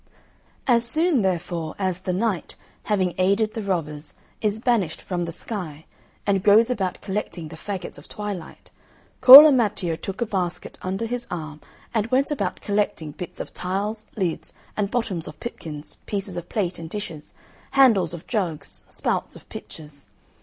As 0.65 0.83
soon, 0.83 1.21
therefore, 1.21 1.75
as 1.77 1.99
the 1.99 2.11
Night, 2.11 2.55
having 2.85 3.13
aided 3.19 3.53
the 3.53 3.61
robbers, 3.61 4.15
is 4.41 4.59
banished 4.59 4.99
from 4.99 5.25
the 5.25 5.31
sky, 5.31 5.85
and 6.25 6.41
goes 6.41 6.71
about 6.71 7.01
collecting 7.01 7.49
the 7.49 7.55
faggots 7.55 7.99
of 7.99 8.09
twilight, 8.09 8.71
Cola 9.21 9.51
Matteo 9.51 9.95
took 9.95 10.19
a 10.19 10.25
basket 10.25 10.79
under 10.81 11.05
his 11.05 11.27
arm, 11.29 11.61
and 11.93 12.07
went 12.07 12.31
about 12.31 12.61
collecting 12.61 13.11
bits 13.11 13.39
of 13.39 13.53
tiles, 13.53 14.07
lids 14.17 14.55
and 14.75 14.89
bottoms 14.89 15.27
of 15.27 15.39
pipkins, 15.39 15.97
pieces 16.07 16.35
of 16.35 16.49
plate 16.49 16.79
and 16.79 16.89
dishes, 16.89 17.35
handles 17.77 18.15
of 18.15 18.25
jugs, 18.25 18.83
spouts 18.89 19.35
of 19.35 19.47
pitchers. 19.49 20.09